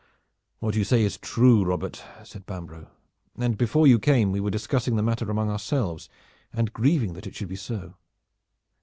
[0.57, 2.89] "What you say is true, Robert," said Bambro',
[3.37, 6.09] "and before you came we were discussing the matter among ourselves
[6.51, 7.93] and grieving that it should be so.